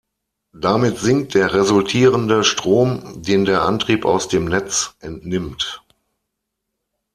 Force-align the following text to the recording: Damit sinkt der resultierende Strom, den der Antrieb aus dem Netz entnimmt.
Damit 0.55 0.97
sinkt 0.97 1.35
der 1.35 1.53
resultierende 1.53 2.43
Strom, 2.43 3.21
den 3.21 3.45
der 3.45 3.61
Antrieb 3.61 4.03
aus 4.03 4.27
dem 4.27 4.45
Netz 4.45 4.95
entnimmt. 4.99 5.83